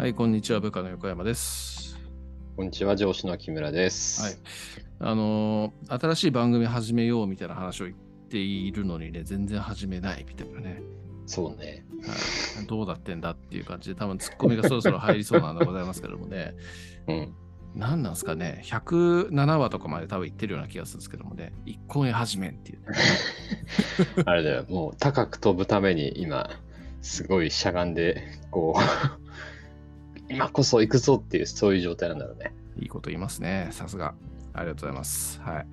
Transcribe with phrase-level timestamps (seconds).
[0.00, 1.98] はい、こんにちは、部下の横山です。
[2.56, 4.22] こんにちは、上司の木村です。
[4.22, 4.34] はい。
[4.98, 7.96] あのー新しい番組始めようみたいな話を言っ
[8.30, 10.80] ているのにね、全然始めないみたいなね。
[11.26, 11.84] そうね。
[12.56, 16.54] はい、どうなってんだっていう感じで、多分ツッコミがそろそろ入りそうなんでございますけどもね。
[17.06, 17.34] うん。
[17.74, 22.86] 何なんですかね、107話とかまで多分言ってるような気がするんですけどもね、一個目始めんっていうね。
[24.24, 26.48] あれだよ、もう高く飛ぶために今、
[27.02, 29.19] すごいしゃがんで、こう、
[30.30, 32.52] 今こそ行くぞっていう、そういう状態なんだろうね。
[32.78, 34.14] いいこと言いますね、さすが。
[34.52, 35.40] ありがとうございます。
[35.40, 35.66] はい。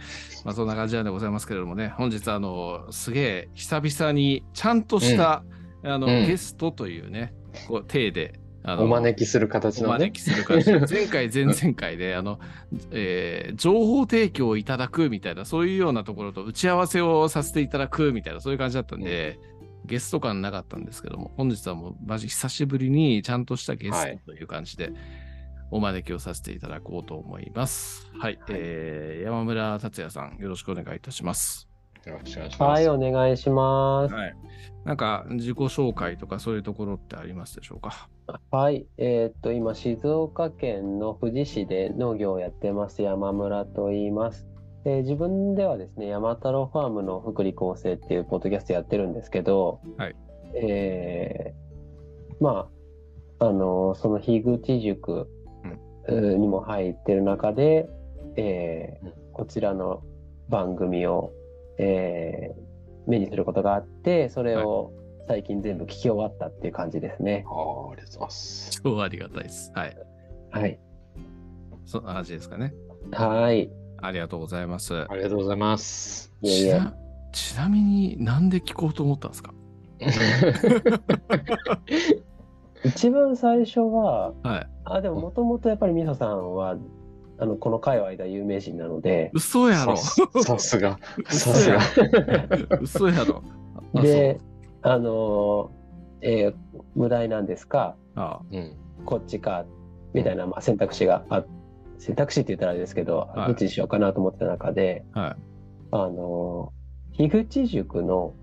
[0.46, 5.44] まあ、そんな感じなんでございますけれどもね、本日、あの、すげえ、久々に、ちゃんとした、
[5.84, 7.34] あの、うんゲストというね、
[7.68, 10.12] こう、体で、あのお招きする形のねお招。
[10.12, 12.40] きする感じで前回、前々回で、あの、
[12.92, 19.40] えー情報提供をいただくみたいな、そういうようなところと打ち合わせをさせていただくみたいな、そういう感じだったんで、
[19.88, 24.92] ゲスト感なかったんですけども、本日はもう、マジ久しぶりにちゃんとしたゲスはいトという感じで、
[25.72, 28.12] お招きをさせていただこうと思います。
[28.20, 31.68] はい、えー山村達也さん、よろしくお願いいたします。
[32.06, 32.80] よろしくお願いします。
[32.80, 34.14] はい、お願いします。
[34.14, 34.36] はい。
[34.86, 38.10] なんか、自己紹介とかそういうところってありますでしょうか？
[38.52, 44.48] はい、えーっと、今、静岡県の富士市で農業をやってます、山村と言います。
[44.84, 50.16] で自分ではですね、山太郎ファームの福利厚生っていうポッドキャストやってるんですけど、はい
[50.56, 52.70] えーま
[53.40, 55.30] あ、あの、その樋口塾
[56.08, 57.90] うんにも入ってる中で、
[58.36, 60.02] えーうんこちらの
[60.50, 61.32] 番組を、
[61.78, 62.68] えー
[63.08, 64.92] 目にすることがあって、それを
[65.28, 67.46] 最近全部聞き終わったっていう感じですね。
[67.48, 68.82] あーありがとうございます。
[68.84, 69.72] 超ありがたいです。
[69.74, 69.98] はい。
[70.52, 70.80] はい。
[71.86, 72.74] そんな感じですかね。
[73.14, 73.72] はい。
[74.02, 74.96] ありがとうございます。
[75.10, 76.32] ありがとうございます。
[76.42, 76.72] いえいえ。
[76.72, 76.94] ちな
[77.34, 79.54] ちなみになんで聞こうと思ったんですか？
[82.84, 84.70] 一番最初は、はい。
[84.86, 86.78] あ、でももともとやっぱりみそさんは、
[87.40, 91.00] あの、この界隈では有名人なので、嘘やろささすが。
[91.30, 91.84] さ嘘すやが。
[92.82, 93.44] 嘘やろ
[93.96, 94.40] あ で、
[94.84, 95.70] あのー
[96.22, 96.56] えー
[96.96, 98.76] 無題なんですか、そうあうん。
[99.06, 99.66] こっちか、
[100.14, 101.44] みたいな、まあ、選択肢があ
[102.00, 105.36] 選択肢って言ったらあれですけど、はいどっちにしようかなと思ってた中で、あはい。
[105.92, 106.78] あのー
[107.18, 108.34] 樋口塾の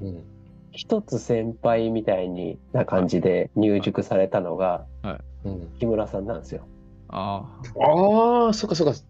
[0.00, 0.24] うん。
[0.72, 4.86] 一つ先輩みたいにな感じで入塾されたのが
[5.44, 6.66] うん、木村さんなんですよ。
[7.08, 7.44] あ
[7.80, 9.00] ああ、そっかそっか。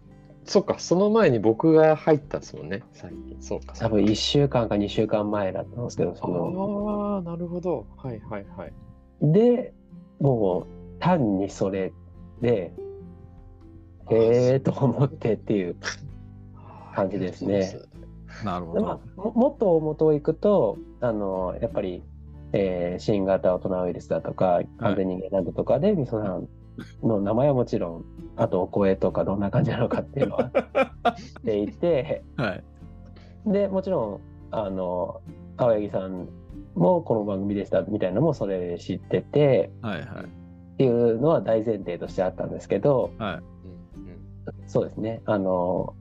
[0.44, 3.36] そっか、その前に僕が入ったんですもんね、最近。
[3.40, 3.74] そうか。
[3.76, 7.86] 多分1週間か2週間前だったんですけど、そのああ、なるほど。
[7.96, 8.72] はいはいはい。
[9.22, 9.74] で、
[10.20, 11.92] もう単にそれ
[12.40, 12.72] で、
[14.10, 15.76] へえと思ってっていう。
[16.94, 17.76] 感じですね
[18.42, 19.00] あ、なるほでまど。
[19.16, 22.02] あ、ももっと元を行くと、あの、やっぱり、
[22.52, 26.48] えー新型大人ウイルスだとか、完全人間ランドとかで、みそさん
[27.02, 28.04] の名前はもちろん、
[28.36, 30.50] あとお声とかどんな感じなのかっていうのは
[31.16, 32.64] 知っていて、はい。
[33.46, 35.20] で、もちろん、あの、
[35.56, 36.28] 青柳さん
[36.74, 40.24] もこの番組でしたみたいなのもそれで知ってて、はいはい。
[40.24, 43.40] っていうのは大前提としてあったんですけど、は
[44.66, 45.22] そうですね。
[45.26, 45.94] あの、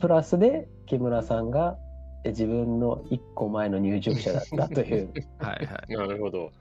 [0.00, 1.76] プラスで木村さんが
[2.24, 5.92] え自分の一個前の入塾者だったという はいはい。
[5.96, 6.52] なるほど。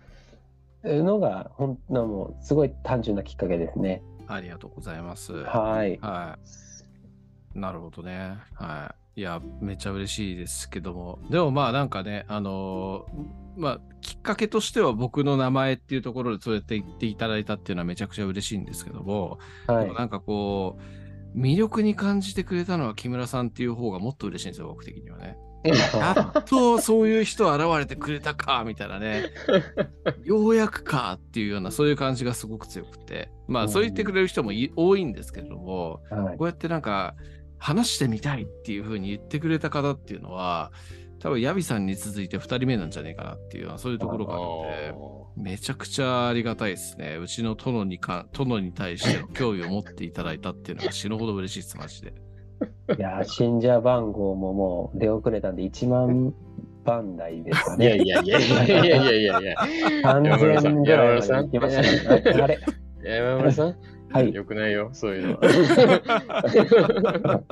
[0.84, 4.02] のが、本当もうすごい単純なきっかけですね。
[4.28, 5.34] ありがとうございます。
[5.34, 5.98] はい。
[6.02, 6.38] は
[7.56, 7.60] い。
[7.60, 8.38] なるほどね。
[8.54, 9.22] はい。
[9.22, 11.20] いや、めっちゃ嬉しいですけども。
[11.30, 19.98] でもまあなんかね、あのーまあ、きっかけとしては僕の名前っていうところでそうやって言っていただいたっていうのはめちゃくちゃ嬉しいんですけども、はいでも。
[19.98, 25.38] なんかこう、魅力に感じてくれたのは木村さんっていう方がもっと嬉しいんですよ、僕的にはね。
[25.64, 29.26] やっとそういう人現れてくれたか、みたいなね。
[30.24, 33.30] ようやくかっていうような、そういう感じがすごく強くて。
[33.48, 37.16] まあ、そう言ってくれる人もい多いんですけれども、はいこうやってなんか、
[37.58, 40.72] 話してみたいっていうふうに言ってくれた方っていうのは、
[41.20, 44.44] 多分、ヤビさんに続いて2人目なんじゃねえかなっていうような、そういうところがある
[44.94, 47.18] ので、めちゃくちゃありがたいですね。
[47.22, 52.14] うちの殿にか、殿に対しての興味を持っていただいたっていうのが死ぬほど嬉しいです、マジで。
[52.98, 56.34] いや、信者番号ももう出遅れたんで1万
[56.84, 58.04] 番台ですかいやね。
[58.04, 59.56] いやいやいやいやいやいやいや。
[60.04, 61.88] 3000ぐらいまで行きましたね。
[62.42, 62.60] ああれ？
[63.04, 63.76] 山村さん、
[64.12, 64.34] はい。
[64.34, 65.40] よくないよ、そういうのは。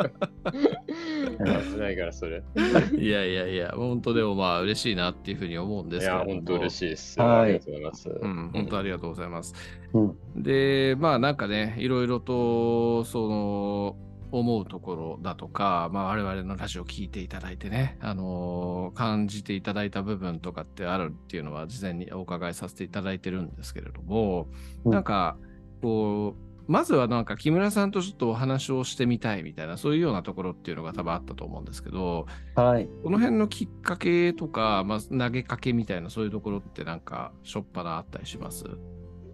[1.46, 2.44] 危ないから、それ。
[2.98, 6.34] いやいやいや、本当でもまあ嬉しいなっていうふうに思うんでいや、すけれども。
[6.36, 7.20] 本当嬉しいです。
[7.20, 8.10] はいありがとうございます。
[8.10, 9.56] うん、本当ありがとうございます。
[9.94, 10.00] う
[10.40, 10.44] ん。
[10.44, 13.96] で、まあなんかね、いろいろと、その、
[14.32, 24.48] 思うところだとか、まあ、我々のラジオを聞いていただいてね、あのー感じていただいた部分とかってあるっていうのは事前にお伺いさせていただいてるんですけれども、
[24.84, 25.38] うんなんか
[25.82, 32.26] こうまずはなんか木村さんとちょっとお話をしてみたいみたいなそういうようなところっていうのが多分あったと思うんですけど
[32.56, 32.88] はい。
[33.04, 38.66] この辺のきっかけとか、まあ、投げかけみたいなそういうところってなんかしょっぱなあったりします？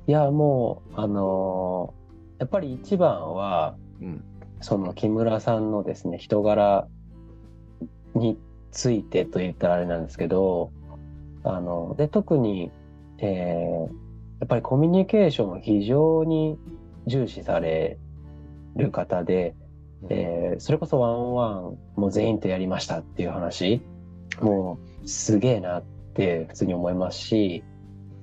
[0.08, 2.04] いや、もう、あのー
[2.40, 4.24] やっぱり一番は、うん
[4.60, 6.88] その木村さんのですね、人柄
[8.16, 8.38] に
[8.72, 10.72] ついてと言ったらあれなんですけど、
[11.44, 12.72] あの、で、特に、
[13.20, 14.04] えー
[14.40, 16.58] やっぱりコミュニケーションを非常に
[17.08, 17.98] 重視され
[18.76, 19.56] る方で、
[20.10, 23.82] えーそれこそワンワンもう全員とやりましたっていう話、
[24.42, 25.84] もうすげえなっ
[26.14, 27.64] て普通に思いますし、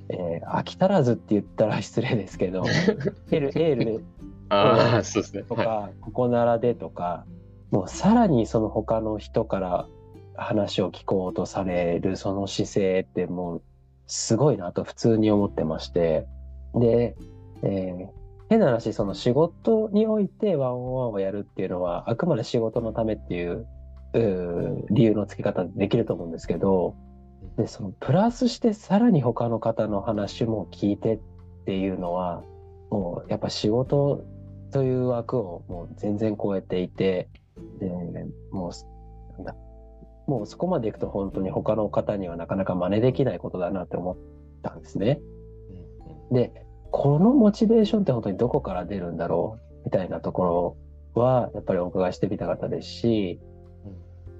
[0.09, 2.65] えー飽き足らずって言ったら失礼ですけど、
[3.31, 4.01] エール、エールで
[4.51, 5.45] ああ、そうですね。
[5.45, 5.67] とはい。
[5.67, 7.25] か、ここならでとか、
[7.71, 9.87] もうさらにその他の人から
[10.35, 13.63] 話を聞こうとされるその姿勢ってもう
[14.07, 16.27] すごいなと普通に思ってまして、
[16.75, 17.17] で、
[17.63, 18.20] えー
[18.51, 23.67] 変な話、その仕事においてワンオンワンをやるっていうのは、あくまで仕事のためっていう
[24.91, 26.97] 理由の付け方できると思うんですけど、
[27.57, 31.21] で、そのプラスしてさらに他の方の話も聞いてっ
[31.65, 32.43] ていうのは、
[32.91, 34.25] もうやっぱ仕事
[34.73, 37.29] という枠をもう全然超えていて、
[37.79, 37.89] で、
[38.51, 38.73] もう、
[39.35, 39.55] なんだ、
[40.27, 44.17] もうそこまでいくと本当に他の方にはなかなか真似できないことだなって思っ
[44.63, 45.21] たんですね。
[46.33, 49.85] で、このモチベーションって本当にどこから出るんだろう？
[49.85, 50.77] みたいなとこ
[51.15, 53.41] ろはやっぱりお伺いしてみたかったですし、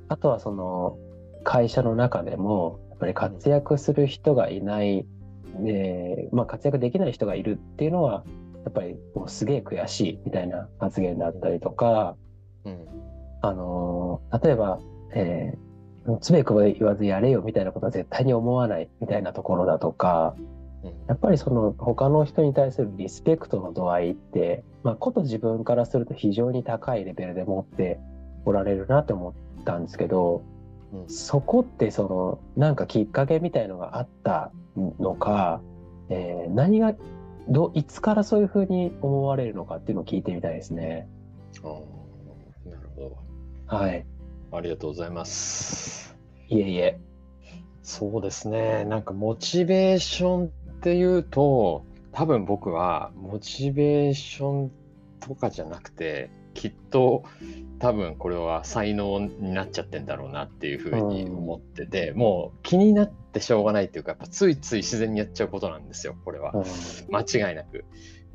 [0.09, 0.99] あとはその
[1.45, 5.07] 会社の中でもやっぱり活躍する人がいない、
[5.67, 8.25] えーまあ、活躍できない人がいるっていうのは
[8.65, 12.17] やっぱりもうすげえ悔しいみたいな発言だったりとか、
[12.65, 12.87] うん。
[13.43, 14.81] あのー例えば、
[15.15, 20.37] えー、つべこべ言わずやれよみたいなことは絶対に思わないみたいなところだとか、
[21.09, 28.01] やっぱりその他の人に対するリスペクトの度合いって、まあ、こと自分からすると非常に高いレベルで持って
[28.45, 30.43] おられるなって思ったんですけど、
[30.93, 35.61] うんそこってそのなんかきっかけみたいのがあったのか、
[36.09, 36.95] えー何が
[37.49, 41.09] どいつからそういうふうに思われるのかっていうのを聞いてみたいですね。
[41.63, 43.17] あーなるほ
[43.67, 44.07] はい。
[44.51, 44.57] ど。
[44.57, 46.17] ありがとうございます。
[46.49, 47.01] いえいえ。
[47.83, 48.85] そうですね。
[48.85, 54.73] なんかモチベーションっていうと、多分僕はモチベーション
[55.21, 57.25] とかじゃなくて、きっと
[57.79, 66.53] 多分これは才能になっちゃってんだろうなっていうふうに思ってて、もう気になってしょうがないっていうか、やっぱついつい自然にやっちゃうことなんですよ、これは。
[66.55, 66.65] うん
[67.15, 67.85] 間違いなく。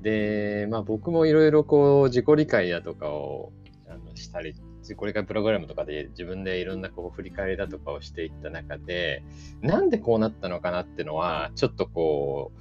[0.01, 3.53] で、まあ僕もいろいろこう自己理解だとかを
[3.89, 4.53] あのしたり、
[4.85, 9.23] 自己理解プログラムとかで自分でいろんなこう振り返りだとかをしていった中で、
[9.61, 12.51] なんでこうなったのかなっていうのは、ちょっとこ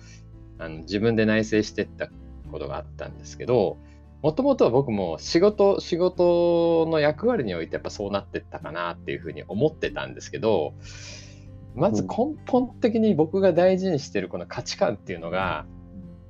[0.58, 2.08] う、あの自分で内省していった
[2.50, 3.76] ことがあったんですけど、
[4.22, 10.72] もともとは僕も仕事、仕事の役割においてやっぱそうなってったかなっていうふうに思ってたんですけど、
[11.74, 15.66] まず根本的に僕が大事にしてるこの価値観っていうのが、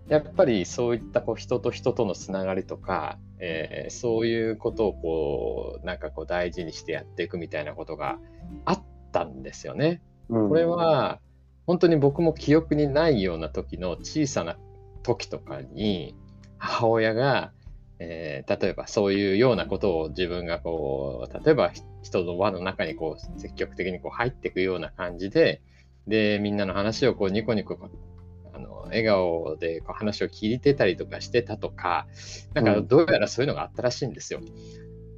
[0.09, 8.19] やっぱりそういったこう人と人とのつながりとか、えーそういうことをこうなんかこう大事にしてやっていくみたいなことが
[8.65, 8.83] あっ
[9.13, 10.01] たんですよね。
[10.29, 11.21] うんこれは
[11.67, 14.57] 本当に僕も記憶にないような時の小さな
[15.03, 16.15] 時とかに
[16.59, 17.53] 母親が、
[17.99, 25.63] えー例えばそういうようなことを自分がこう例えばひ人の輪の中にこう積極的にこう入っていくような感じで
[26.07, 27.79] でみんなの話をこうニコニコ
[28.55, 32.07] あの笑顔でこう話を聞いてたりとかしてたとか
[32.55, 34.41] なんかうんどうやらそういうのがあったらしいんですよ。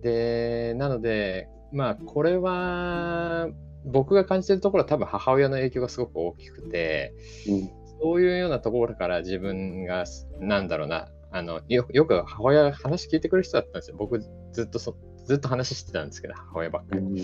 [0.02, 3.48] でなのでまあこれは
[3.84, 7.14] 僕が感じてるところは多分母親の影響がすごく大きくて
[7.48, 10.04] うんそういうようなところから自分が
[10.38, 13.96] なんだろうなあのよよく母親が話聞いてくる人だったんですよ。
[13.98, 17.22] 僕ずっとそずっと話してたんですけど母親ばっかり。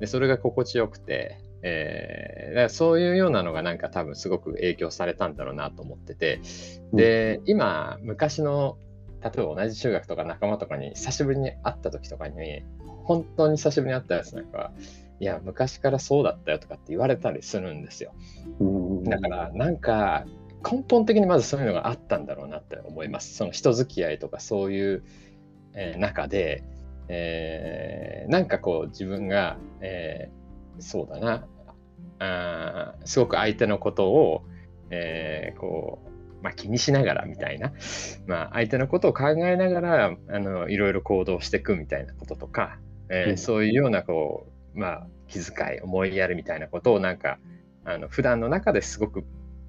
[0.00, 6.40] でそれが心地よくて、えーだからそういうようなのがなんか多分すごく影響されたんだろうなと思ってて。
[6.92, 8.76] で今昔の
[9.22, 12.64] 例えば同じ中学とか仲間とかに久しぶりに会った時とかに
[13.04, 14.72] 本当に久しぶりに会ったやつなんか
[15.20, 18.12] いや昔からそうだったよとかって言われたりするんですよ。
[18.60, 19.04] うん。
[19.04, 20.26] だからなんか
[20.68, 23.34] 根本的にまずそういうのがあったんだろうなって思います。
[23.34, 25.04] その人付き合いとかそういう、
[25.74, 26.64] えー中で、
[27.08, 30.42] えーなんかこう自分が、えー
[30.80, 31.46] そうだな
[32.22, 34.44] あーすごく相手のことを、
[34.90, 36.00] えーこ
[36.42, 37.72] まあ、気にしながらみたいな、
[38.26, 47.38] まあ、相手のことを考えながらあのいろいろ行動していくみたいなこととか、えーうんそういうようなこう、まあ、気遣い思いやるみたいなことをなんか
[47.84, 49.24] あの普段の中ですごく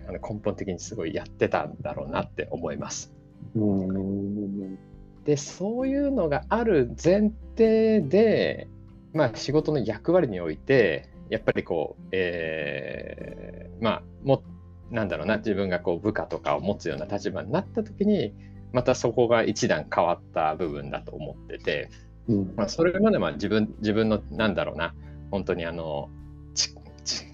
[0.07, 3.13] あの根本的にすごいやってたんだろうなって思います。
[3.55, 4.77] うん。
[5.25, 8.67] でそういうのがある前提で、
[9.13, 14.43] まあ、仕事の役割においてやっぱりこう、えーまあも
[14.91, 18.33] なんだろうな自分がこう部下とかを持つような立場になった時に
[18.71, 21.89] またそこが一段変わった部分だと思ってて、
[22.27, 22.53] うん。
[22.55, 24.93] まあ、それまでは自分自分のなんだろうな
[25.31, 26.09] 本当にあの
[26.53, 27.25] ちち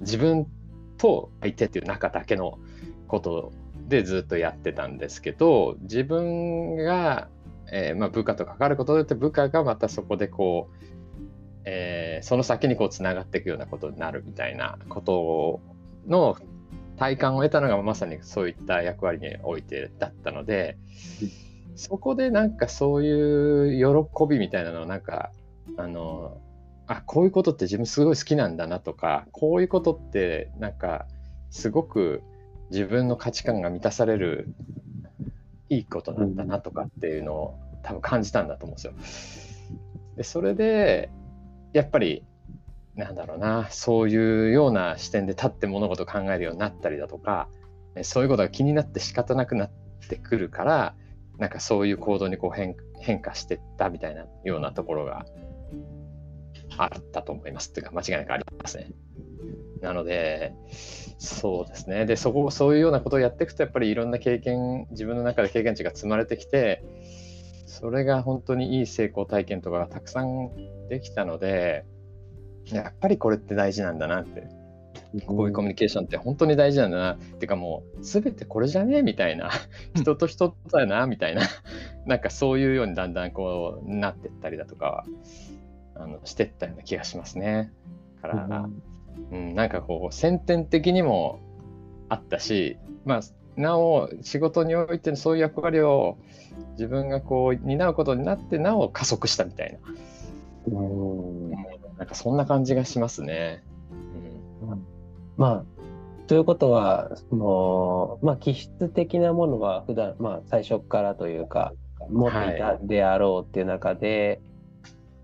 [0.00, 0.46] 自分
[0.96, 2.58] と相手っていう中だけの
[3.06, 3.52] こと
[3.86, 7.28] でずっとやってたんですけど自分が、
[7.72, 10.84] えーまあ、部下と関わることによって部下がまたそこでこう、
[11.70, 15.60] えーその先にこうつながっていくようなことになるみたいなこと
[16.08, 16.36] の
[16.96, 20.76] 体感を得たのがまさにそういった役割においてだったので
[21.76, 25.30] そこでなんかそういう喜びみたいなのをなんか
[25.76, 26.38] あの
[26.88, 31.06] あこういうことって自分すごい好きなんだなとかこういうことってなんか
[31.50, 32.22] すごく
[32.70, 34.54] 自分の価値観が満たされる
[35.68, 38.92] いいことなんだなとかっていうのを多分感じたんだと思うんですよ。
[40.16, 41.10] でそれで
[41.72, 42.24] やっぱり
[42.94, 47.48] なんだろうなそういうような視点で立って物事を考えるようになったりだとか
[48.02, 49.70] そういうことが気になって仕方なくなっ
[50.08, 50.94] てくるから
[51.38, 55.24] なんかそういう行動にこう変変化してったみたいなようなところが
[56.76, 58.90] あったと思いますっていうか間違いなくありますね。
[59.80, 60.52] なので
[61.18, 66.82] そうですねでそこそういうようなことをやっていくとやっぱりいろんな経験自分の中で経験値が積まれてきて
[67.66, 70.50] それが本当にいい成功体験とかがたくさん
[70.88, 71.84] できたので
[72.66, 74.48] やっぱりこれって大事なんだなって。
[75.26, 77.12] こういうコミュニケーションって本当に大事なんだな。
[77.14, 78.98] っていうかもう全てこれじゃね？
[78.98, 79.50] えみたいな。
[79.94, 81.42] 人と人だよなみたいな。
[82.04, 85.04] なんかそういうようにだんだんこうなってったりだとかは
[85.94, 87.72] あのしてったような気がしますね。
[88.20, 88.68] から、
[89.32, 91.40] うん、なんかこう先天的にも
[92.08, 93.20] あったし、まあ、
[93.56, 96.18] なお仕事においてのそういう役割を
[96.72, 99.78] 自分がこう担うことになってなお加速したみたいな、
[100.70, 103.64] うんなんかそんな感じがしますね。
[105.36, 105.64] まあ、
[106.26, 111.72] ということは、その、まあ、気質的なものは普段、まあ、最初からというか、
[112.10, 114.40] 持っていたであろうっていう中で、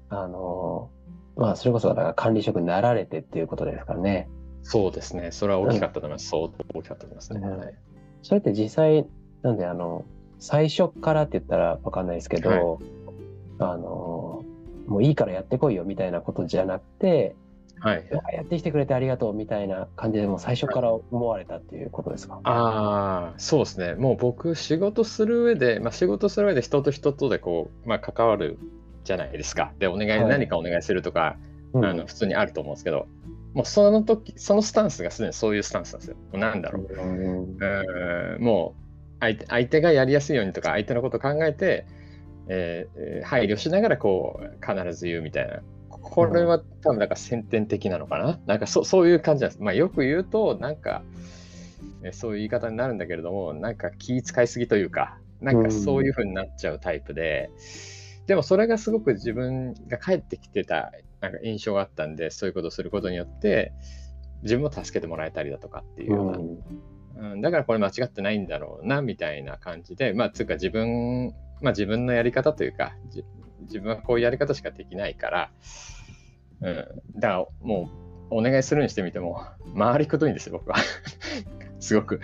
[0.09, 0.91] あの、
[1.37, 4.29] まあ、それこそだから管理職になられてっていうことですかね。
[4.63, 5.31] そうですね。
[5.33, 6.29] それは大きかったと思います。
[6.29, 7.41] 相当大きかったと思いますね。
[7.43, 7.75] うんはい
[8.23, 9.07] それって実際、
[9.43, 10.07] なんで、あの、
[10.39, 12.61] 最初からって言ったらわかんないですけど、はい
[13.59, 14.44] あの、
[14.87, 17.37] もういいからやってこいよみたいなことじゃなくて、
[17.81, 18.05] はい。
[18.29, 22.41] あやってきてくれてありがとうみたいな感じでもう最初から思われたっていうことですか？
[22.45, 23.95] ああ、そうですね。
[23.95, 28.59] もう僕、仕事する上で、まあ、仕事する上で人と人とでこう、まあ、関わる
[29.05, 29.73] じゃないですか。
[29.79, 31.37] で、お願い、はい何かお願いするとか、
[31.73, 33.07] うんあの普通にあると思うんですけど、
[33.53, 36.17] もうその時、そのスタンスがすでにそういうスタンスなんですよ。
[36.33, 36.87] なんだろう。
[36.87, 38.81] うんもう
[39.21, 41.87] 相手、相手がやりやすいようにとか、相手のことを考えて、
[42.49, 45.61] えーえー配慮しながらこう、必ず言うみたいな。
[45.89, 48.39] これは多分なんか先天的なのかな？
[48.47, 49.63] なんかそそういう感じなんです。
[49.63, 51.03] まあよく言うと、なんか、
[52.03, 57.51] えーそういう言い方になるんだけれども、なんか気遣いすぎというか、なんかそういう風になっちゃうタイプで、
[58.27, 63.73] でもそれがすごく自分が帰ってきてたなんか印象があったんで、そういうことをすることによって、
[64.43, 66.31] 自分も助けてもらえたりだとかっていうよう
[67.19, 73.25] な、うん、だからこれ間違ってないんだろうなみたいな感じで、まあ、つうか自分、まあ自分のやり方というか、じ
[73.63, 75.51] 自分はこういうやり方しかできないから、
[76.61, 76.75] うん、
[77.17, 77.91] だからも
[78.31, 79.43] うお願いするにしてみても、
[79.77, 80.77] 回りくどいんですよ、僕は。
[81.81, 82.21] すごく。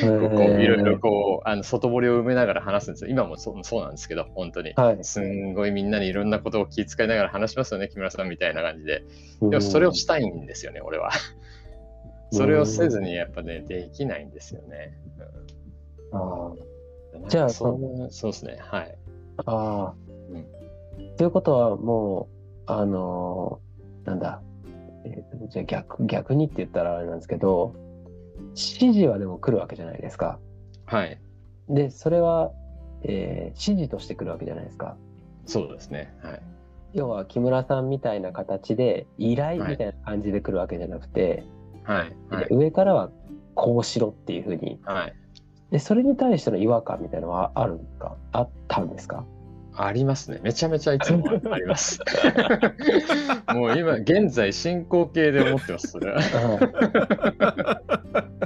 [0.00, 3.10] こういろいろこう、あの外堀を埋めながら話すんですよ。
[3.10, 4.72] 今もそうそうなんですけど、本当に。
[4.74, 4.98] はい。
[5.02, 9.04] すんごいみんなにいろんなことを気遣いながら話しますよね、木村さんみたいな感じで。
[9.40, 11.10] でもそれをしたいんですよね、俺は。
[12.32, 14.98] それをせずにやっぱね、できないんですよね。
[16.12, 16.73] うん
[17.28, 18.98] じゃあそうそうですね、はい。
[19.46, 19.94] あ
[20.30, 21.16] うんー。
[21.16, 22.28] ということはも
[22.66, 24.42] う、あのーなんだ、
[25.04, 27.74] えーとじゃあ逆逆にって言ったらあれなんですけど、
[28.50, 28.58] 指
[28.92, 30.38] 示はでも来るわけじゃないですか。
[30.86, 31.18] はい。
[31.68, 32.52] で、それは、
[33.02, 34.96] えー指示として来るわけじゃないですか。
[35.46, 36.14] そうですね。
[36.22, 36.42] はい。
[36.92, 41.44] 要は木村さんみたいな形で依頼はいみたいな感じで来るわけじゃなくて、
[41.82, 42.16] はい。
[42.30, 42.46] はい。
[42.50, 43.10] 上からは
[43.54, 45.14] こうしろっていうふうにはい。
[45.74, 48.16] でそれに対しての違和感みたいなのはあるんか？
[48.30, 49.26] あったんですか？
[49.74, 50.38] ありますね。
[50.44, 51.98] めちゃめちゃいつもあります。
[53.52, 57.80] もう今、現在進行形で思ってます、それは。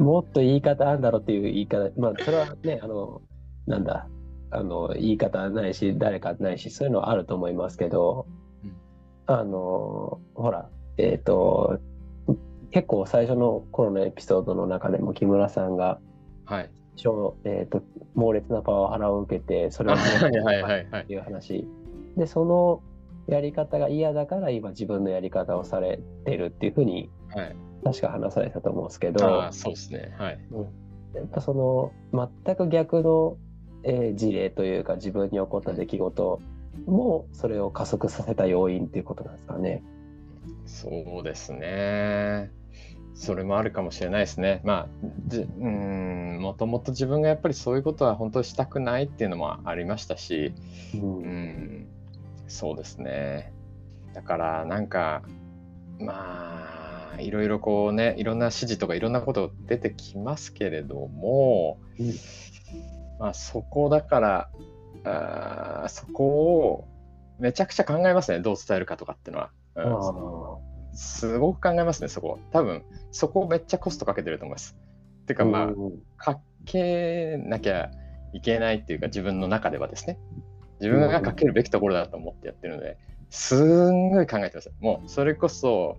[0.01, 3.21] もっと言い方あるんだろうっていう言い方、まあ、それはね、あの、
[3.67, 4.09] なんだ、
[4.51, 8.25] あの、言い方ないし、誰かないし、そういうのはあると思いますけど、
[8.65, 8.73] うん
[9.27, 11.79] あの、ほら、えっ、と、
[12.71, 16.01] 結構最初の頃のエピソードの中でも木村さんが、
[16.47, 16.71] はい。
[16.99, 17.83] 超えー、と
[18.14, 21.67] 猛烈なパワハラを受けて、それを はいはいはいはいっていう話。
[22.17, 22.83] で、その
[23.26, 27.57] やり方が嫌だから今自分のやり方をされてるっていうふうにはい。
[27.85, 30.14] 確か話されたと思うんですけど、そうですね。
[30.19, 30.38] はい。
[31.14, 31.93] やっぱその
[32.45, 33.37] 全く逆の、
[33.85, 36.40] えー事例というか自分に起こった出来事
[36.87, 39.83] もそれを加速させた要因っていうことなんですかね。
[40.67, 42.50] そうですね。
[43.19, 44.61] それもあるかもしれないですね。
[44.63, 44.89] まあ、
[45.27, 50.55] じうーん、もともと自分がやっぱりそういうことは本当にしたくないっていうのもありましたし、
[50.95, 51.89] うんうん、
[52.47, 53.53] そうですね。
[54.15, 55.23] だからなんか、
[55.99, 62.13] まあ、いろいろこうね、いろんな指示とかいろんなこと出てきますけれども、うん
[63.19, 64.51] まあそこだから、
[65.03, 66.89] あーそこを
[67.41, 69.51] めちゃくちゃ考えますね、どう伝えるかとかっていうのは。
[69.75, 70.68] うんあ
[70.99, 72.40] すごく考えますね、そこ。
[72.50, 74.76] 多分、そこめっちゃコストかけてると思います。
[75.26, 77.93] てーか、まあ、うんかけなきゃ
[78.33, 80.19] いけないっていうか、自分の中ではですね。
[80.81, 82.99] 自分がかけるべきところだと思ってやってるので、
[83.31, 84.73] すんごい考えてます。
[84.81, 85.99] もう、それこそ、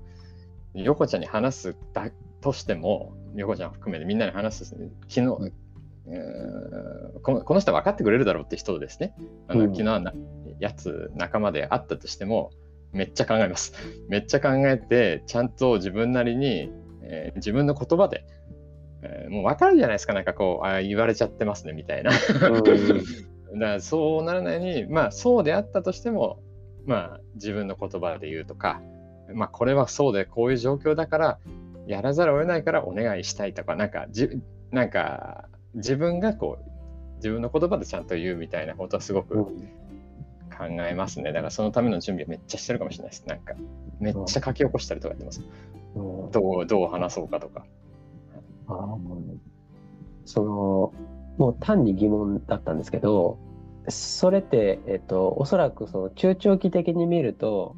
[0.73, 9.15] 横ちゃんに話すだとしても、横ちゃん含めてみんなに話す、昨日、うーんこのこの人は分かってくれるだろうって人ですね。
[9.47, 10.13] あのうん昨日
[10.59, 12.51] やつ仲間であったとしても、
[12.91, 13.73] めっちゃ考えます。
[14.07, 16.71] めっちゃ考えて、ちゃんと自分なりに、
[17.03, 18.25] えー自分の言葉で、
[19.01, 22.11] えーもう分かるじゃないですか、なんかこう、あー言われちゃってますねみたいな。
[23.53, 26.39] だからそうならないに、まあそうであったとしても、
[26.85, 28.81] まあ自分の言葉で言うとか、
[29.33, 31.39] まあこれはそうでこういう状況だから、
[31.87, 34.29] やらざるを得ないからお願いしたいとか、なんかじ
[34.71, 36.69] なんか自分がこう、
[37.17, 39.69] 自分の言葉でちゃんと言うみたいなことはすごくうん
[40.59, 41.31] 考えますね。
[41.31, 43.25] だからそのための準備はめっちゃしてるかもしれないです。
[43.27, 43.55] なんか、
[43.99, 45.41] めっちゃ書き起こしたりとかやってます。
[45.95, 47.65] うんどう、どう話そうかとか。
[48.67, 48.97] あー
[50.25, 50.93] その
[51.39, 53.39] もう単に疑問だったんですけど
[53.87, 57.75] それって、えっと、おそらくその中長期的に見ると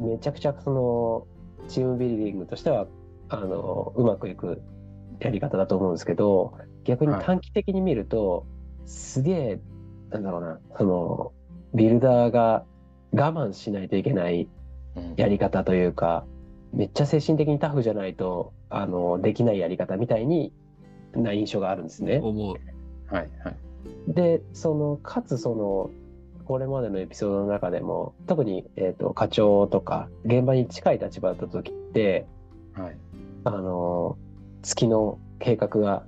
[0.00, 1.26] めちゃくちゃその
[1.68, 2.86] チームビルディングとしては
[3.28, 4.62] あのうまくいく
[5.20, 8.46] やり方だと思うんですけど逆にはい短期的に見ると、
[8.86, 9.60] すげえ
[10.08, 11.32] なんだろうなその
[11.74, 12.64] ビルダーが
[13.12, 14.48] 我慢しないといけない
[14.96, 16.24] うんやり方というか
[16.72, 20.52] めっちゃ精神的にタフじゃないとあのできないやり方みたいに
[21.14, 22.20] な印象があるんですね。
[22.22, 22.56] 思う。
[23.12, 23.56] はい、はい。
[24.08, 25.90] でそのかつその
[26.44, 32.26] これまでのエピソードの中でも特に、えー、と課長とか現場に近い立場だった時って
[32.74, 32.96] はい。
[33.44, 34.18] あの
[34.62, 36.04] 月の計画が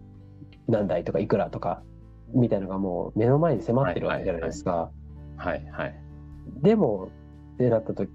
[0.69, 1.83] 何台とかいくらとか
[2.35, 4.91] みたいなのがもう目の前に迫ってるわけじゃないですか。
[5.41, 5.95] はい、はい。
[6.63, 7.09] でも
[7.55, 8.11] ってなった時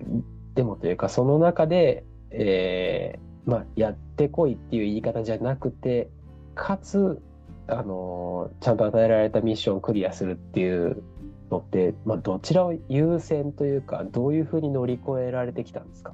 [0.53, 6.09] でもというかその中で、えーまあ、やってこいっていう言い方じゃなくて
[6.53, 7.21] かつ、
[7.67, 11.03] あのーちゃんと与えられたミッションをクリアするっていう
[11.51, 16.13] のって、まあ、どちらを優先というかどういうふうに乗り越えられてきたんですか？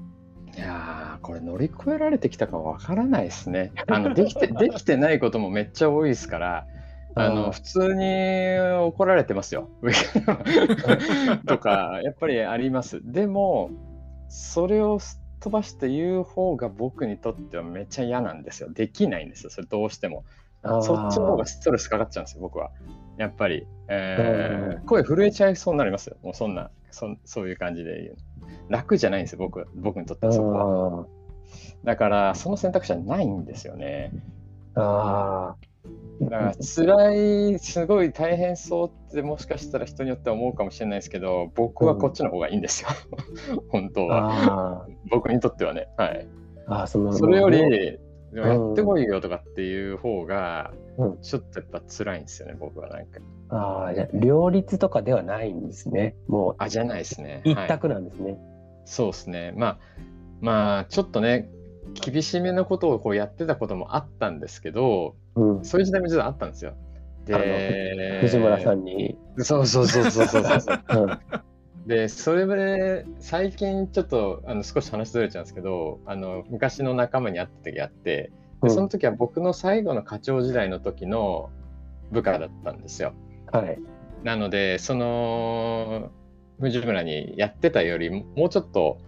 [0.56, 3.72] いやーこれ乗り越えられてきたかわからないですね。
[3.88, 6.68] あのできてできてないこともめっちゃ多いですから、
[7.16, 9.70] あの普通に怒られてますよ。
[11.48, 13.02] とかやっぱりあります。
[13.04, 13.70] でも
[14.30, 18.72] それをすっ飛ばして言う方が僕にとってはめっちゃ嫌なんですよ。
[18.72, 19.50] できないんですよ。
[19.50, 20.24] それどうしても。
[20.64, 22.70] そっちの方がストレスかかっちゃうんですよ、僕は。
[23.18, 26.18] やっぱり、えーうん声震えちゃいそうになりますよ。
[26.22, 28.16] もうそんな、そそういう感じで言う。
[28.70, 31.06] 楽じゃないんですよ、僕は僕にとってはそこは。
[31.84, 34.12] だから、その選択肢はないんですよね。
[34.76, 35.71] あー
[36.22, 42.90] だから、辛い、すごい大変そうって、もしかしたら人によっては思うかもしれないですけど、僕はこっちの方がいいんですよ。
[43.70, 44.88] 本当は。
[45.10, 45.88] 僕にとってはね。
[45.98, 46.28] はい。
[46.68, 48.00] あーそのそれより、んで
[48.34, 53.20] もやってこいよとかっていう方がうん、ちょっとやっぱ辛いんですよね、僕はなんか。
[53.50, 57.42] あーじゃあ両立とかではないんですねもうあ、じゃないですね。
[57.46, 58.38] はい一択なんですね、
[58.86, 59.54] そうですね。
[59.56, 59.80] まあ、
[60.40, 61.50] まあ、ちょっとね、
[61.94, 66.74] 厳しめのことをこうやってたこともあったんですけど、うんそういう時代も実はあったんですよ。
[67.26, 70.84] で、藤村さんに、そうそうそうそうそうそう。
[70.90, 71.20] うん
[71.88, 81.50] で、それで、最近ちょっとあの少し話ずれちゃうんですけど、あの昔の仲間に会った時あって、でその時は僕の最後の課長時代の時の
[82.12, 83.14] 部下だったんですよ。
[83.52, 83.80] はい
[84.24, 86.12] なので、その
[86.60, 89.00] 藤村にやってたよりももうちょっと、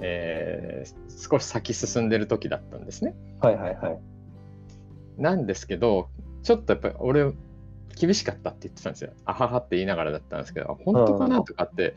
[0.00, 3.14] えー少し先進んでる時だったんですね。
[3.40, 3.98] はいはいはい
[5.20, 6.08] なんですけど、
[6.42, 7.30] ちょっとやっぱり俺、
[7.96, 9.12] 厳しかったって言ってたんですよ。
[9.26, 11.94] あははって言いながらだったんですけど、本当かなとかって、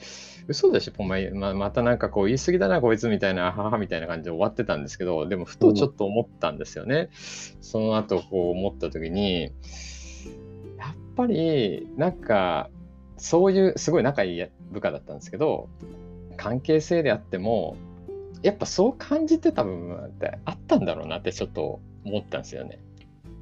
[0.48, 7.10] 嘘でしょ、お前、ままたなんかこう言い過ぎだな、こいつみたいな、あははみたいな感じで終わってたんですけど、でもふとちょっと思ったんですよね。
[7.14, 9.54] その後こう思った時に、やっ
[11.16, 12.70] ぱりなんか、
[13.16, 15.70] そういうすごい仲いい部下だったんですけど、
[16.36, 17.78] 関係性であっても、
[18.42, 22.80] やっぱそう感じてた部分ってあったんだろうなってちょっと思ったんですよね。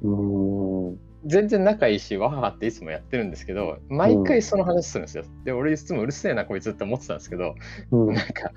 [0.02, 0.98] うん。
[1.24, 5.24] 全然仲いいし、わははっていつもやってるんですけど、毎回その話するんですよ。
[5.44, 7.54] で、俺いつもうるせえな、こいつって思ってたんですけど、
[7.92, 8.50] うんなんか、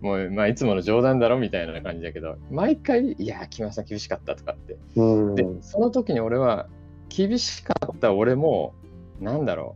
[0.00, 4.76] もう、まあ、いつもの冗談だろみたいな感じだけど、毎回、いや、木村さん厳しかったとかって。
[4.94, 5.34] うん。
[5.34, 6.68] で、その時に俺は、
[7.08, 8.74] 厳しかった俺も、
[9.20, 9.74] なんだろ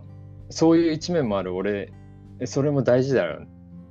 [0.49, 1.93] う、そういう一面もある俺、
[2.38, 3.47] えそれも大事だよ。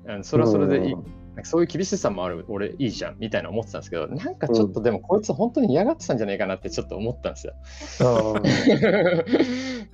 [0.08, 0.96] あのそれはそれでいい。
[1.36, 7.54] なんかそういう厳しさもある俺いいじゃんみたいな思ってたんですけどなんかちょっとでもこいつ本当に嫌がってたんじゃないかなってちょっと思ったんですよ。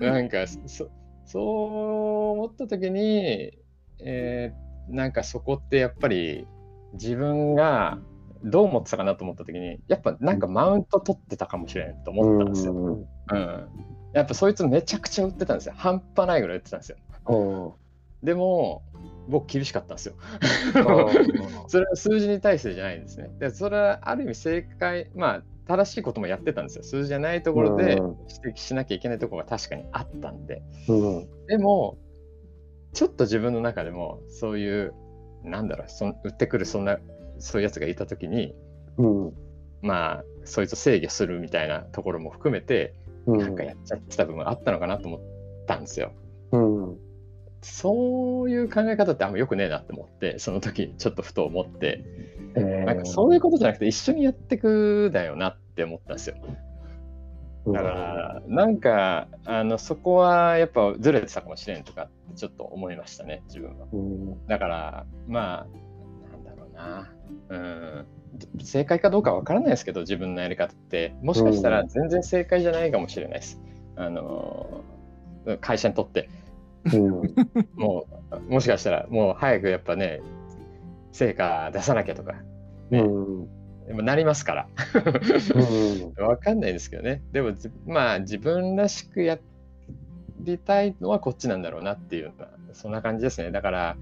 [0.00, 0.90] なんかそ
[1.24, 3.52] そう思った時に、
[4.00, 6.46] えーなんかそこってやっぱり
[6.94, 7.98] 自分が
[8.44, 12.72] どう思ってたかなと思った時にやっぱなんかマウント取ってたかもしれんと思ったんですよ。
[12.72, 13.68] うんうん、
[14.14, 15.74] やっぱそいつめちゃくちゃ売ってたんですよ。
[15.76, 16.98] 半端ないぐらい売ってたんですよ。
[17.28, 17.34] う
[18.24, 18.82] んでも
[19.28, 20.14] 僕厳しかったんですよ。
[20.74, 20.78] う
[21.64, 23.30] ん それは数字に対してじゃないんですね。
[23.38, 26.82] でそれはある意味正解、まあ正しいこともやってたんですよ。
[26.82, 30.62] 数字じゃないところでうん指摘しなきゃいけないところが確かにあったんで。
[30.88, 31.98] うんでも、
[32.92, 34.94] ちょっと自分の中でもそういう、
[35.44, 36.98] なんだろう、そん売ってくるそんな、
[37.38, 38.54] そういうやつがいたときに、
[38.96, 39.32] うん
[39.82, 42.94] まあ、そいつを制御するみたいなところも含めて、
[43.26, 45.20] うんなんかやっちゃってた部分があったのかなと思っ
[45.66, 46.12] たんですよ。
[46.52, 47.07] うん
[47.62, 52.04] そういう考え方ってあんま良くねえなって思って、その時ちょっとふと思って、
[52.54, 56.36] えーなんかそういうことじゃなくて一緒にやってくだよなって思ったんですよ。
[57.72, 63.86] だから、なんか、あの、そこはやっぱずれてたかもしれんとかってちょっと思いましたね、自分は。
[63.92, 65.66] うんだから、ま
[66.30, 67.12] あ、なんだろうな。
[67.48, 68.06] うん。
[68.62, 71.14] 正解かどうかわからないですけど、自分のやり方って。
[71.22, 73.60] もしかしたら全然正解じゃないかもしれないです。
[73.96, 74.82] あの、
[75.60, 76.28] 会社にとって。
[76.84, 77.10] うん
[77.74, 78.06] も
[78.48, 80.20] う、もしかしたら、もう早くやっぱね、
[81.12, 82.34] 成果出さなきゃとか、
[82.90, 83.04] ね
[83.88, 84.68] なりますから。
[86.18, 87.22] うんわかんないですけどね。
[87.32, 89.38] でもず、まあ、自分らしくや
[90.40, 92.32] りたいのはこっちなんだろうなっていう
[92.72, 93.50] そんな感じですね。
[93.50, 93.96] だから、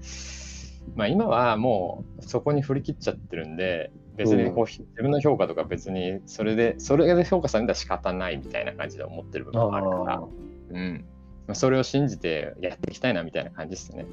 [0.95, 10.23] まあ、今はもうそこに振り切っちゃってるんで、別にこう、自分の評価とか別にそれで、それで評価されたら仕方ないみたいな感じで思ってる部分もあるから、
[10.71, 11.05] うん。
[11.47, 14.05] まあ、それを信じてやっていきたいなみたいな感じですね。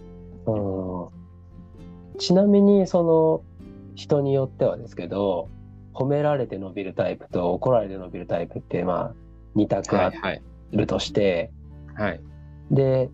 [0.46, 1.24] うん
[2.18, 3.42] ちなみにその
[3.96, 5.48] 人によってはですけど
[5.92, 9.14] 褒められて伸びるタイプと怒られて伸びるタイプってまあ
[9.56, 10.42] 2択あはいはい。
[10.72, 11.52] るとして、
[11.94, 12.20] はい。
[12.70, 13.10] で、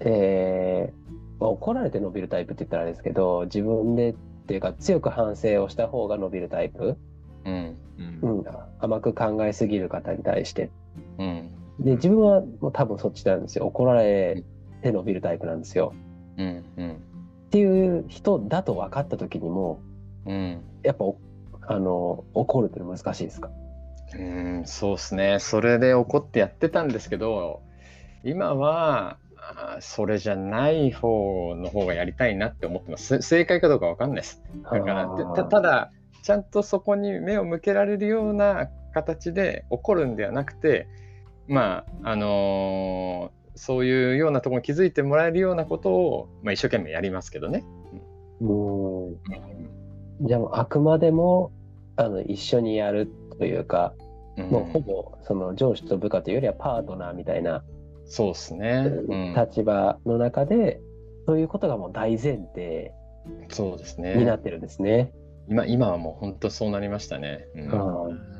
[0.00, 4.14] えーまあ怒られて伸びるタイプって言ったらあれですけど自分でっ
[4.46, 6.96] ていうか強く反省をした方が伸びるタイプ、
[7.44, 7.76] うん。
[8.22, 8.44] うんうん、
[8.78, 10.70] 甘く考えすぎる方に対して
[11.18, 11.55] うん。
[11.80, 14.42] で自分はもう多分そっちなんですよ怒られ
[14.82, 15.92] て伸びるタイプなんですよ
[16.38, 16.64] うん。
[16.76, 16.90] うん。
[16.92, 19.80] っていう人だと分かった時にも
[20.26, 20.62] うん。
[20.82, 21.18] やっぱお
[21.68, 23.50] あの怒るって難しいですか？
[24.14, 25.38] うーん、そうですね。
[25.40, 27.60] それで怒ってやってたんですけど、
[28.22, 29.18] 今は、
[29.80, 33.18] それじゃない方の方がやりたいなって思ってます。
[33.18, 34.42] せ正解かどうかわかんないです。
[34.70, 35.90] だから、ただ、
[36.22, 40.86] ちゃんとそこに目を向けられるような形で怒るんではなくて、
[41.48, 47.64] まあ、あのーそういうようなところに気づいてもらえるようなことを、まあ、一生懸命やりますけどね。
[48.40, 49.16] うん
[50.20, 51.52] じゃあもうあくまでも
[51.96, 53.94] あの一緒にやるというか、
[54.36, 57.64] うんもうほぼその上司と部下というよりはパートナーみたいな
[58.04, 58.92] そうですね。
[59.08, 60.78] うん立場の中で、
[61.26, 62.92] そういうことがもう大前提
[63.48, 64.16] そうですね。
[64.16, 65.14] になってるんですね。
[65.48, 67.46] 今今はもう本当そうなりましたね。
[67.54, 68.35] うんうん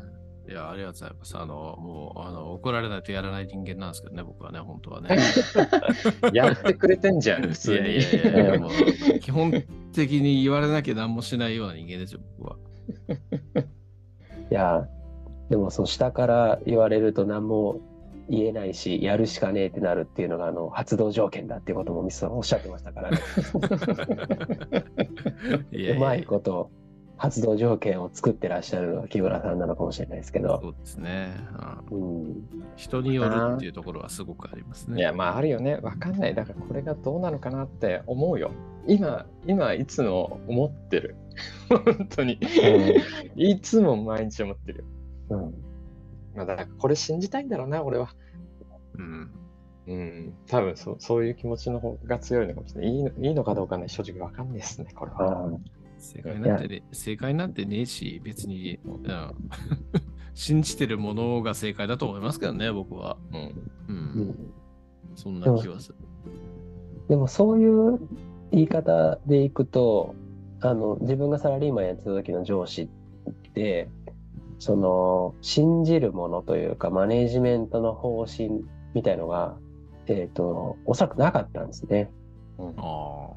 [0.48, 1.37] いや、ありがとうございます。
[1.38, 5.16] あの、もう、あの、怒られないとやらない人間なんですけどね、僕はね、本当はね。
[6.32, 7.78] やってくれてんじゃん、 普い通に。
[7.78, 9.52] やいやいやいや、もう、基本
[9.92, 12.56] 的に言われなきゃ何もしないような人間ですよ、僕は。
[14.50, 14.88] いや
[15.50, 17.80] でもその下から言われると何も
[18.28, 23.18] 言えないしやるしかねえってなるっていうのがあの発動条件だっていうこともミスさんおっしゃってましたからね。
[25.72, 26.70] いやうまいこと
[27.18, 30.61] 発動条件を作ってらっしゃるのが木村さんなのかもしれないですけど。
[30.62, 31.35] そうですね。
[31.90, 35.00] うんうん人によるっていうところはすごくありますね。
[35.00, 35.76] いや、まああるよね。
[35.76, 36.35] わかんない。
[36.35, 38.50] だからこれがどうなのかなって思うよ。
[38.87, 41.16] 今、今、いつも思ってる。
[41.68, 42.38] 本当に。
[43.35, 44.85] いつも毎日思ってるよ。
[45.31, 45.55] うん
[46.37, 48.14] まあ、だからこれ信じたいんだろうな、俺は。
[48.98, 49.31] うん。
[49.87, 50.35] うん。
[50.46, 52.90] 多分そそういう気持ちの方が強いのかもしれない。
[52.90, 55.46] いいのいいのかどうかね、正直わかんないですね、これは。
[55.46, 55.50] あ
[55.98, 59.02] 正解なんてね、正解なんてねえし、別に、うん、
[60.35, 63.16] 信じてるものが正解だと思いますけどね、僕は。
[63.32, 63.40] うん。
[63.40, 63.52] う。
[63.88, 63.96] うん
[64.30, 64.52] ん
[65.14, 65.96] そんな気はする。
[67.09, 67.98] でもそういう
[68.50, 70.14] 言い方でいくと
[70.61, 73.88] あの自分がサラリーマンやってた時の上司って
[74.59, 78.50] その信じるものというかマネージメントの方針
[78.94, 79.56] みたいのが、
[80.06, 82.11] えっとおそらくなかったんですね。
[82.59, 83.28] うんあ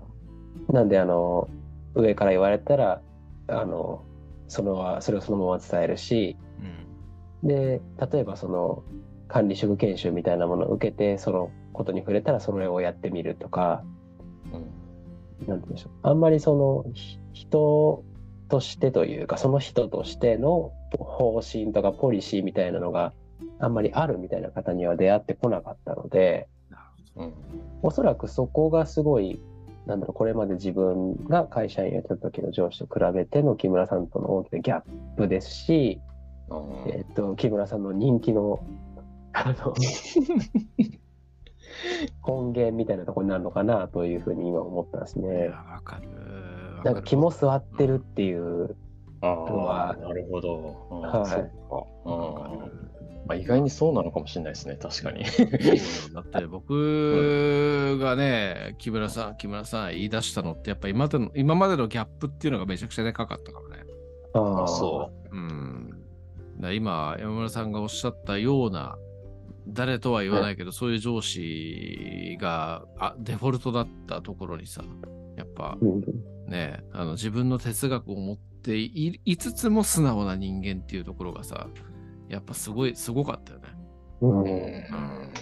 [0.70, 1.50] なんであの
[2.02, 3.02] 上から言われたら
[3.48, 4.04] あの
[4.48, 7.44] そのはそれをそのまま伝えるしあ。
[7.44, 7.48] うん。
[7.48, 7.82] で
[8.12, 8.84] 例えばその
[9.28, 13.84] 管理職研修みたいなものを受けてそのことに触れたらそれをやってみるとか
[14.52, 14.80] うん
[15.48, 15.92] なんて言うんでしょう。
[16.04, 18.04] あんまりそのひ人
[18.50, 23.14] としてというか、その人としての方針とかポリシーみたいなのが
[23.60, 26.48] あんまりあるみたいな方には出会ってこなかったので、
[27.16, 27.34] うん
[27.82, 29.40] おそらくそこがすごい、
[29.90, 34.82] なんだろう、これまで自分が会社員やってた時の上司と比べての木村さんとの大きなギャッ
[35.18, 36.00] プですし、
[36.50, 38.64] うんえっと、木村さんの人気の、
[39.34, 39.74] あの、
[42.28, 45.46] 根源みたいなところになるのかなというふうに今思ったんですね。
[45.46, 45.52] や。
[45.52, 46.08] わかる。
[46.78, 48.76] わなんか肝す座ってるっていう、
[49.22, 50.88] あはあ、なるほど。
[50.92, 51.02] うん。
[51.02, 52.89] はい
[53.30, 55.24] まあ、意外にそうなのかもしれないですね、確かに。
[55.24, 63.84] だって 僕がね、木村さん、木村さん言い出したのって、やっぱ今までの今までのギャップっていうのがめちゃくちゃでかかったからね。
[64.34, 65.90] ああそうん。
[66.58, 68.98] だから今、山村さんがおっしゃったような、
[69.68, 74.84] 誰とは言わないけど、そういう上司があデフォルトだったところにさ、
[75.38, 75.78] やっぱ
[76.48, 81.68] ね、あの自分の哲学を持っていいつつも素直な人間っていうところがさ、
[82.30, 83.66] やっぱすごい、すごかったよね。
[84.22, 84.46] うんう。
[84.46, 85.34] ん。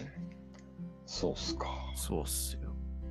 [1.05, 1.67] そうっすか。
[1.95, 2.61] そうっすよ。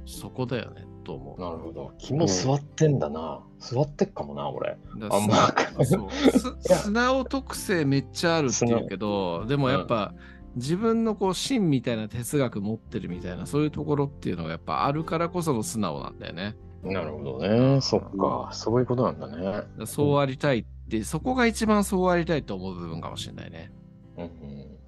[0.06, 1.40] そこだよね、と思う。
[1.40, 1.92] なるほど。
[1.98, 3.40] 肝座ってんだな。
[3.58, 4.78] 座ってっかもな、俺。
[4.98, 5.52] だあんま
[5.84, 10.14] そうす素直特性めっちゃあるっていうけど、でもやっぱ、
[10.54, 16.56] 自分のこう芯みたいな哲学持ってるみたいなそういうところっていうのがやっぱあるからこその素直なんだよね。
[16.82, 17.80] なるほどね。
[17.82, 18.50] そっか。
[18.52, 19.86] そういうことなんだね。
[19.86, 23.70] そうありたいって、そこが一番そうありたいと思う部分かもしれないね。
[24.16, 24.24] うん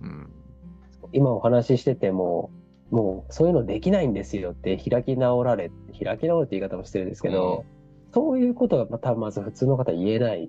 [0.03, 0.29] うん。
[1.13, 2.51] 今お話ししてても、
[2.91, 5.71] もうそういうのできないんですよって開き直られ、
[6.03, 7.65] 開き直るって言い方もしてるんですけど、
[8.15, 10.49] そういうことがまたまず普通の方言えないん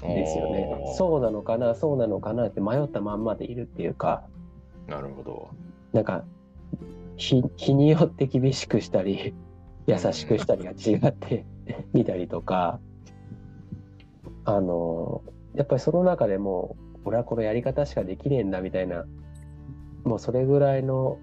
[0.00, 0.94] ですよね。
[0.96, 4.24] そうなのかな、そうなのかなって迷ったまんまでいるっていうか、
[4.88, 4.90] う。
[4.90, 5.50] なるほど。
[5.92, 6.24] なんか
[7.16, 9.34] 日日によって厳しくしたり
[9.86, 11.46] 優しくしたりが違って
[11.92, 12.80] みたりとか
[14.46, 15.22] あの
[15.54, 19.04] やっぱりその中でも俺はこのやり方しかできねえんだみたいな
[20.04, 21.18] もうそれぐらいの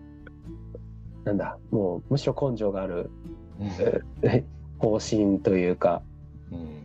[1.24, 3.10] なんだもうむしろ根性がある
[4.22, 4.44] え
[4.78, 6.02] 方針というか
[6.52, 6.84] うん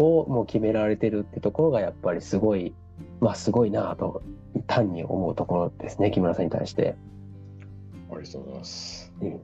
[0.00, 2.72] をもう決められてるってところがやっぱりすごい
[3.20, 4.22] まあすごいなぁと
[4.68, 6.94] 単に思うところですね木村さんに対して。
[8.10, 9.12] ありがとうございます。
[9.20, 9.40] うん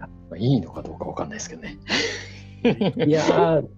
[0.00, 1.78] まあ、いいのかどうかわかんないですけどね。
[3.06, 3.68] いやー、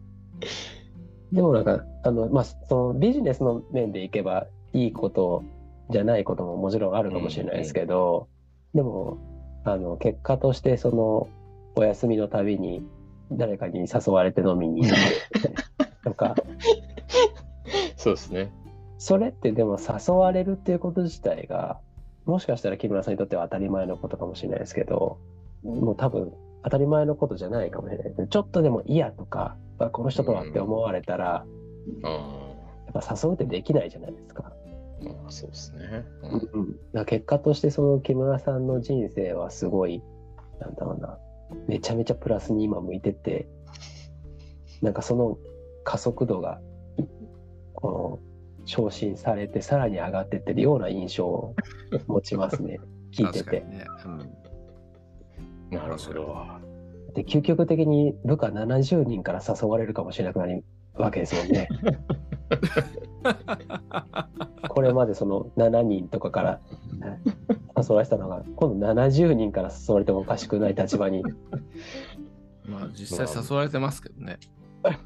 [1.32, 5.44] でもなんか、あの、まあ、そのビジネスの面でいけばいいこと
[5.90, 8.28] じゃないことももちろんあるかもしれないですけど、
[8.74, 9.18] でも、
[9.64, 11.28] あの、結果として、その、
[11.76, 12.82] お休みのたびに
[13.30, 16.34] 誰かに誘われて飲みに行く とか、
[17.96, 18.52] そうですね。
[18.98, 21.78] それってでも誘われるっていうこと自体が、
[22.26, 25.18] もしかしたら木村さんにとっては当たり前のことかもしれないですけど、
[25.62, 26.32] もう多分
[26.64, 28.28] 当たり前のことじゃないかもしれない。
[28.28, 31.46] ちょっとでも嫌とか、あこの人とはって思われたら、あ
[32.02, 34.52] やっぱ誘うってできないじゃないですか。
[35.02, 36.04] ーまあ、そうですね。
[36.52, 40.02] うんだ結果としてその木村さんの人生はすごい、
[40.60, 41.18] なんだろうな、
[41.66, 43.48] めちゃめちゃプラスに今向いてて、
[44.82, 45.38] なんかその
[45.84, 46.60] 加速度が、
[47.74, 48.18] この、
[48.66, 51.54] 昇進されてさらに上がってってるような印象を
[52.06, 52.78] 持ちますね。
[53.12, 53.64] 聞いてて。
[54.04, 54.40] うん
[55.70, 56.46] なるほど。
[57.14, 61.68] で、究極的に部下70人から誘われるかもしれなくなるわけですもんね。
[64.68, 66.60] これまでその7人とかから
[67.76, 71.22] 誘われてたのが、今度70人から誘われてもおかしくない立場に。
[72.64, 74.38] まあ実際誘われてますけどね。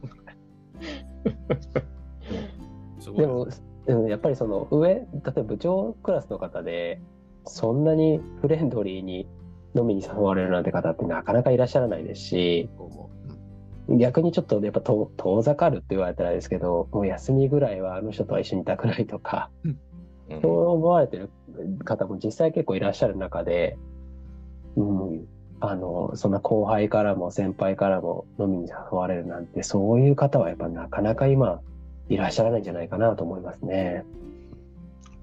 [3.17, 3.47] でも、
[3.87, 7.01] うん、やっぱりその上、例えば部長クラスの方で、
[7.45, 9.29] そんなにフレンドリーに
[9.75, 12.71] 飲みに誘われるなんて方ってなかなかいらっしゃらないですし、
[13.89, 19.79] 逆にちょっとやっぱ遠遠ざかるって言われたらですけど、もう休みぐらいはあの人とは一緒にいたくないとか、うん
[20.43, 21.31] そう思われてる
[21.85, 23.77] 方も実際結構いらっしゃる中で、
[24.77, 25.27] うん、
[25.61, 31.61] あの、そんな後輩からも先輩からも飲みに誘われるなんて、そういう方はやっぱなかなか今
[32.09, 34.05] いらっしゃらないんじゃないかなと思いますね。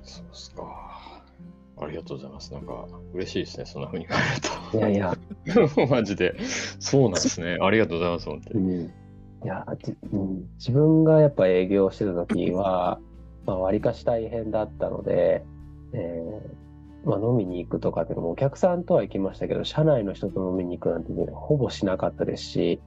[0.03, 0.90] そうですか。
[1.81, 2.53] ありがとうございます。
[2.53, 5.87] なんか嬉しいですね、そんな風にいやいや、言われると。
[5.89, 6.35] マジで。
[6.79, 7.57] そうなんですね。
[7.59, 8.63] ありがとうございます、本当に。
[8.63, 8.89] うん、い
[9.45, 12.99] や、じうん、自分がやっぱ営業してた時は、
[13.47, 15.43] まあ、割かし大変だったので、
[15.93, 22.79] えーまあ、飲みに行くとかっていうのもお客さんとは行きましたけど、社内の人と飲みに行くなんて、ね、ほぼしなかったですし、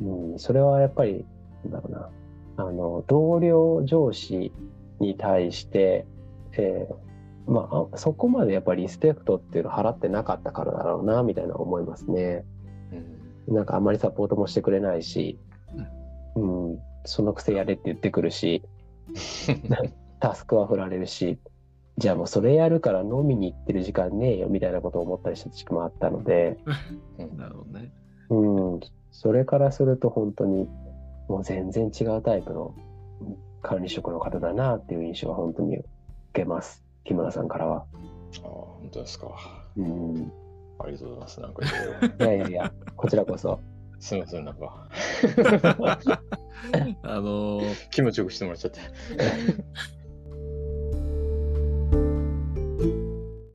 [0.00, 1.26] うん、それはやっぱり、
[1.64, 2.10] なんだろうな、
[2.56, 4.50] あの、同僚上司
[4.98, 6.06] に対して、
[6.52, 7.05] えー
[7.46, 12.44] まあ、あそこまでやっぱりリスペクトっていうのを払ってなかったからだろうな、みたいな思いますね。
[12.92, 15.38] うんなんかあんまりサポートもしてくれないし、
[16.34, 18.62] うん、そのくせやれって言ってくるし、
[20.20, 21.38] タスクは振られるし、
[21.96, 26.58] じゃあもうそれやるから飲みに行ってる時間ねえよみたいなことを思ったりした時期もあったので、
[27.36, 27.92] なるほどね。
[28.28, 28.80] うん、
[29.12, 30.68] それからすると本当に
[31.28, 32.74] もう全然違うタイプの
[33.62, 35.86] 管理職の方だなっていう印象は本当に受
[36.32, 36.85] けます。
[37.06, 37.86] 木村さんからは。
[38.42, 39.28] ああ、本当ですか。
[39.76, 40.32] うん、
[40.78, 41.40] ありがとうございます。
[41.40, 42.26] なんかいろいろ。
[42.26, 43.60] いやいやいや、こちらこそ。
[43.98, 44.88] すみません、なんか
[47.02, 48.80] あのー 気持ちよくしてもらっちゃって。